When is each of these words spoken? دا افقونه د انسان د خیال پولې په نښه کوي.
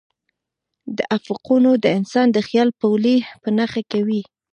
دا 0.97 1.03
افقونه 1.17 1.69
د 1.83 1.85
انسان 1.97 2.27
د 2.31 2.37
خیال 2.47 2.69
پولې 2.79 3.15
په 3.41 3.49
نښه 3.57 3.81
کوي. 3.91 4.21